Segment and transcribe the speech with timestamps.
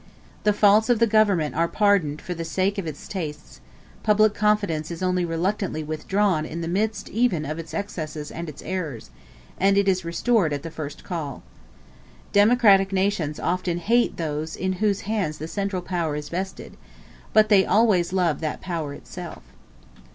[0.45, 3.61] The faults of the government are pardoned for the sake of its tastes;
[4.01, 8.63] public confidence is only reluctantly withdrawn in the midst even of its excesses and its
[8.63, 9.11] errors,
[9.59, 11.43] and it is restored at the first call.
[12.33, 16.77] Democratic nations often hate those in whose hands the central power is vested;
[17.31, 19.43] but they always love that power itself.